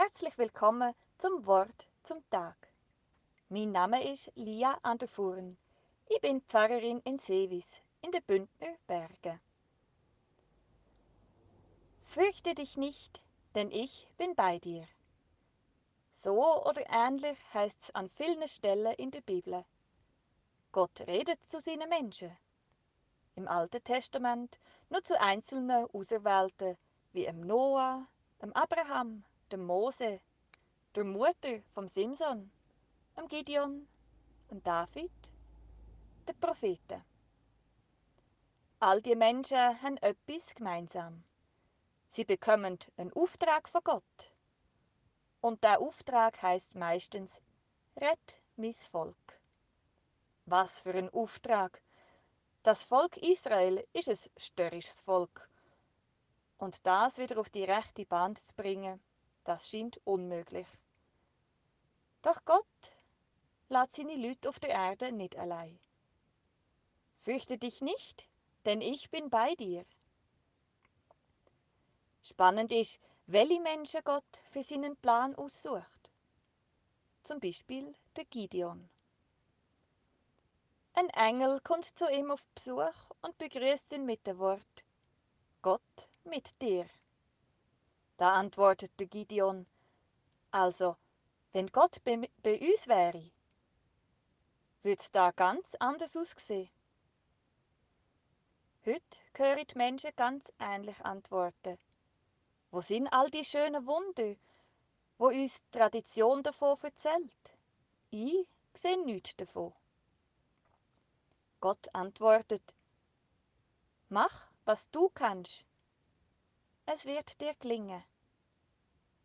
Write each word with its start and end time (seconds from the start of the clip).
Herzlich 0.00 0.38
willkommen 0.38 0.94
zum 1.18 1.44
Wort 1.44 1.88
zum 2.04 2.22
Tag. 2.30 2.54
Mein 3.48 3.72
Name 3.72 4.12
ist 4.12 4.30
Lia 4.36 4.78
Anderfuhren. 4.84 5.58
Ich 6.06 6.20
bin 6.20 6.40
Pfarrerin 6.42 7.00
in 7.00 7.18
Seewis 7.18 7.82
in 8.02 8.12
den 8.12 8.22
Bündner 8.22 8.76
Bergen. 8.86 9.40
Fürchte 12.04 12.54
dich 12.54 12.76
nicht, 12.76 13.20
denn 13.56 13.72
ich 13.72 14.06
bin 14.16 14.36
bei 14.36 14.60
dir. 14.60 14.86
So 16.12 16.64
oder 16.64 16.84
ähnlich 16.88 17.36
heißt 17.52 17.82
es 17.82 17.90
an 17.92 18.08
vielen 18.08 18.46
Stellen 18.46 18.94
in 18.98 19.10
der 19.10 19.22
Bibel. 19.22 19.64
Gott 20.70 21.00
redet 21.08 21.44
zu 21.44 21.60
seinen 21.60 21.88
Menschen. 21.88 22.30
Im 23.34 23.48
Alten 23.48 23.82
Testament 23.82 24.60
nur 24.90 25.02
zu 25.02 25.20
einzelnen 25.20 25.90
Auserwählten 25.92 26.78
wie 27.12 27.24
dem 27.24 27.40
Noah, 27.40 28.06
dem 28.40 28.52
Abraham, 28.52 29.24
dem 29.48 29.64
Mose, 29.64 30.20
der 30.94 31.04
Mutter 31.04 31.60
vom 31.74 31.88
Simson, 31.88 32.50
dem 33.16 33.28
Gideon, 33.28 33.88
dem 34.50 34.62
David, 34.62 35.12
den 36.26 36.38
Propheten. 36.40 37.04
All 38.80 39.02
die 39.02 39.16
Menschen 39.16 39.82
haben 39.82 39.96
etwas 39.98 40.54
gemeinsam. 40.54 41.24
Sie 42.08 42.24
bekommen 42.24 42.78
einen 42.96 43.12
Auftrag 43.12 43.68
von 43.68 43.82
Gott. 43.84 44.32
Und 45.40 45.62
der 45.62 45.80
Auftrag 45.80 46.40
heißt 46.42 46.74
meistens: 46.74 47.42
Rett 47.96 48.40
mis 48.56 48.86
Volk. 48.86 49.40
Was 50.46 50.80
für 50.80 50.94
ein 50.94 51.10
Auftrag! 51.10 51.82
Das 52.62 52.82
Volk 52.82 53.16
Israel 53.16 53.86
ist 53.92 54.08
ein 54.08 54.18
störrisches 54.36 55.00
Volk. 55.02 55.48
Und 56.58 56.86
das 56.86 57.18
wieder 57.18 57.38
auf 57.38 57.50
die 57.50 57.64
rechte 57.64 58.04
Bahn 58.04 58.36
zu 58.36 58.54
bringen, 58.54 59.00
das 59.48 59.66
scheint 59.66 59.98
unmöglich. 60.04 60.66
Doch 62.20 62.44
Gott 62.44 62.66
lässt 63.70 63.94
seine 63.94 64.16
Leute 64.16 64.50
auf 64.50 64.60
der 64.60 64.70
Erde 64.70 65.10
nicht 65.10 65.36
allein. 65.36 65.80
Fürchte 67.20 67.56
dich 67.56 67.80
nicht, 67.80 68.28
denn 68.66 68.82
ich 68.82 69.10
bin 69.10 69.30
bei 69.30 69.54
dir. 69.54 69.86
Spannend 72.22 72.72
ist, 72.72 73.00
welche 73.26 73.60
Menschen 73.60 74.02
Gott 74.04 74.42
für 74.50 74.62
seinen 74.62 74.96
Plan 74.96 75.34
aussucht. 75.34 76.10
Zum 77.22 77.40
Beispiel 77.40 77.94
der 78.16 78.26
Gideon. 78.26 78.90
Ein 80.92 81.08
Engel 81.10 81.60
kommt 81.62 81.86
zu 81.96 82.06
ihm 82.10 82.30
auf 82.30 82.44
Besuch 82.54 83.10
und 83.22 83.38
begrüßt 83.38 83.92
ihn 83.94 84.04
mit 84.04 84.26
dem 84.26 84.38
Wort 84.38 84.84
Gott 85.62 86.10
mit 86.24 86.60
dir. 86.60 86.86
Da 88.18 88.34
antwortet 88.34 88.90
der 88.98 89.06
Gideon, 89.06 89.64
also, 90.50 90.96
wenn 91.52 91.68
Gott 91.68 92.02
bei, 92.02 92.28
bei 92.42 92.58
uns 92.58 92.88
wäre, 92.88 93.30
würde 94.82 95.00
es 95.00 95.12
da 95.12 95.30
ganz 95.30 95.76
anders 95.76 96.16
aussehen. 96.16 96.68
Heute 98.84 99.18
hören 99.34 99.64
die 99.70 99.78
Menschen 99.78 100.10
ganz 100.16 100.52
ähnlich 100.58 101.00
antworten. 101.04 101.78
Wo 102.72 102.80
sind 102.80 103.06
all 103.08 103.30
die 103.30 103.44
schönen 103.44 103.86
Wunder, 103.86 104.34
wo 105.16 105.28
uns 105.28 105.62
die 105.62 105.78
Tradition 105.78 106.42
davon 106.42 106.76
erzählt? 106.82 107.56
Ich 108.10 108.46
sehe 108.74 109.04
nichts 109.04 109.36
davon. 109.36 109.72
Gott 111.60 111.94
antwortet, 111.94 112.74
Mach, 114.08 114.48
was 114.64 114.90
du 114.90 115.08
kannst. 115.10 115.64
Es 116.90 117.04
wird 117.04 117.38
dir 117.38 117.54
gelingen. 117.56 118.02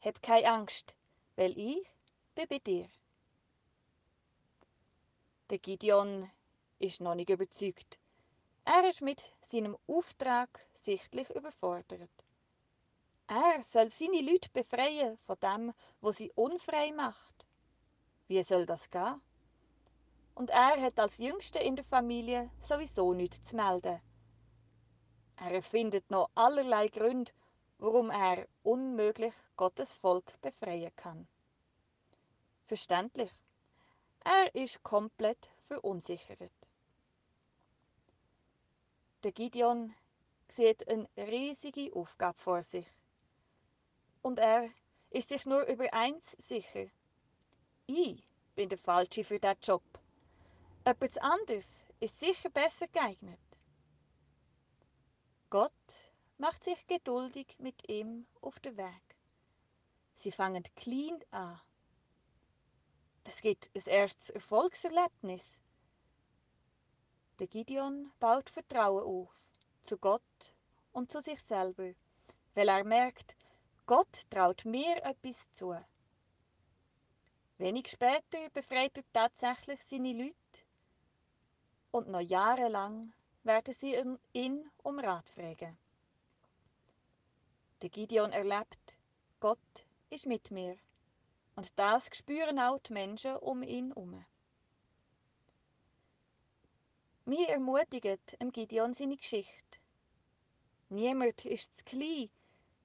Hab 0.00 0.22
keine 0.22 0.48
Angst, 0.48 0.94
weil 1.34 1.58
ich 1.58 1.84
bin 2.36 2.46
bei 2.48 2.60
dir. 2.60 2.88
Der 5.50 5.58
Gideon 5.58 6.30
ist 6.78 7.00
noch 7.00 7.16
nicht 7.16 7.30
überzeugt. 7.30 7.98
Er 8.64 8.88
ist 8.88 9.02
mit 9.02 9.34
seinem 9.48 9.76
Auftrag 9.88 10.68
sichtlich 10.76 11.28
überfordert. 11.30 12.12
Er 13.26 13.64
soll 13.64 13.90
seine 13.90 14.20
Leute 14.20 14.50
befreien 14.50 15.18
von 15.18 15.40
dem, 15.40 15.74
wo 16.00 16.12
sie 16.12 16.30
unfrei 16.36 16.92
macht. 16.92 17.44
Wie 18.28 18.40
soll 18.44 18.66
das 18.66 18.88
gehen? 18.88 19.20
Und 20.36 20.50
er 20.50 20.80
hat 20.80 21.00
als 21.00 21.18
Jüngster 21.18 21.60
in 21.60 21.74
der 21.74 21.84
Familie 21.84 22.52
sowieso 22.60 23.14
nichts 23.14 23.42
zu 23.42 23.56
melden. 23.56 24.00
Er 25.40 25.52
erfindet 25.52 26.10
noch 26.10 26.30
allerlei 26.34 26.88
Gründe, 26.88 27.32
warum 27.78 28.10
er 28.10 28.46
unmöglich 28.62 29.34
Gottes 29.56 29.96
Volk 29.96 30.40
befreien 30.40 30.94
kann. 30.96 31.28
Verständlich. 32.66 33.30
Er 34.24 34.54
ist 34.54 34.82
komplett 34.82 35.48
verunsichert. 35.62 36.50
Der 39.22 39.32
Gideon 39.32 39.94
sieht 40.48 40.88
eine 40.88 41.08
riesige 41.16 41.94
Aufgabe 41.94 42.38
vor 42.38 42.62
sich 42.62 42.86
und 44.22 44.38
er 44.38 44.68
ist 45.10 45.28
sich 45.28 45.46
nur 45.46 45.62
über 45.66 45.92
eins 45.92 46.32
sicher. 46.32 46.86
Ich 47.86 48.22
bin 48.54 48.68
der 48.68 48.78
Falsche 48.78 49.24
für 49.24 49.38
diesen 49.38 49.60
Job. 49.62 49.82
Etwas 50.84 51.16
anderes 51.18 51.84
ist 52.00 52.20
sicher 52.20 52.50
besser 52.50 52.88
geeignet. 52.88 53.38
Gott 55.50 55.72
macht 56.36 56.62
sich 56.62 56.86
geduldig 56.86 57.56
mit 57.58 57.88
ihm 57.88 58.26
auf 58.42 58.60
den 58.60 58.76
Weg. 58.76 59.16
Sie 60.14 60.30
fangen 60.30 60.64
klein 60.76 61.24
an. 61.30 61.58
Es 63.24 63.40
gibt 63.40 63.70
ein 63.74 63.82
erstes 63.86 64.28
Erfolgserlebnis. 64.28 65.56
Der 67.38 67.46
Gideon 67.46 68.12
baut 68.20 68.50
Vertrauen 68.50 69.04
auf 69.04 69.34
zu 69.84 69.96
Gott 69.96 70.52
und 70.92 71.10
zu 71.10 71.22
sich 71.22 71.40
selber, 71.40 71.94
weil 72.54 72.68
er 72.68 72.84
merkt, 72.84 73.34
Gott 73.86 74.28
traut 74.28 74.66
mir 74.66 75.02
etwas 75.02 75.50
zu. 75.52 75.74
Wenig 77.56 77.88
später 77.88 78.50
befreit 78.52 78.98
er 78.98 79.04
tatsächlich 79.14 79.82
seine 79.82 80.12
Leute 80.12 80.34
und 81.90 82.08
noch 82.08 82.20
jahrelang 82.20 83.14
werden 83.44 83.74
sie 83.74 83.96
ihn 84.32 84.70
um 84.82 84.98
Rat 84.98 85.28
fragen. 85.30 85.78
Der 87.82 87.90
Gideon 87.90 88.32
erlebt, 88.32 88.96
Gott 89.40 89.86
ist 90.10 90.26
mit 90.26 90.50
mir 90.50 90.76
und 91.54 91.72
das 91.78 92.08
spüren 92.12 92.58
auch 92.58 92.78
die 92.80 92.92
Menschen 92.92 93.36
um 93.36 93.62
ihn 93.62 93.88
herum. 93.88 94.24
Mir 97.24 97.48
ermutigt 97.50 98.36
im 98.38 98.50
Gideon 98.52 98.94
seine 98.94 99.16
Geschichte. 99.16 99.78
Niemand 100.88 101.44
ist 101.44 101.76
zu 101.76 101.84
klein, 101.84 102.30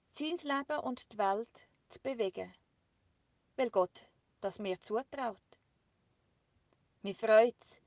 sein 0.09 0.37
Leben 0.43 0.79
und 0.81 1.11
die 1.11 1.17
Welt 1.17 1.67
zu 1.89 1.99
bewegen, 2.01 2.53
weil 3.55 3.69
Gott 3.69 4.07
das 4.41 4.59
mir 4.59 4.81
zutraut. 4.81 5.37
Mir 7.01 7.15
freut 7.15 7.55
es, 7.61 7.81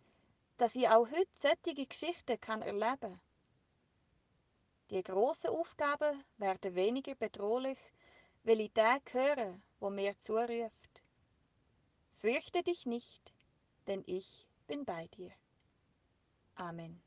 dass 0.56 0.74
ich 0.74 0.88
auch 0.88 1.10
heute 1.10 1.28
solche 1.34 1.86
Geschichten 1.86 2.40
kann 2.40 2.62
erleben 2.62 3.00
kann. 3.00 3.20
Die 4.90 5.02
grossen 5.02 5.50
Aufgaben 5.50 6.22
werden 6.38 6.74
weniger 6.74 7.14
bedrohlich, 7.14 7.78
weil 8.44 8.60
ich 8.60 8.72
den 8.72 9.00
höre, 9.10 9.60
wo 9.80 9.90
mir 9.90 10.16
zuruft. 10.18 11.02
Fürchte 12.14 12.62
dich 12.62 12.86
nicht, 12.86 13.32
denn 13.86 14.02
ich 14.06 14.46
bin 14.66 14.84
bei 14.84 15.08
dir. 15.08 15.32
Amen. 16.54 17.02